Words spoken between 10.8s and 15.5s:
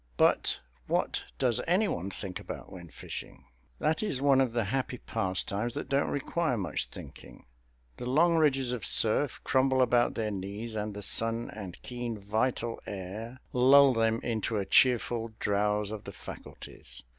the sun and keen vital air lull them into a cheerful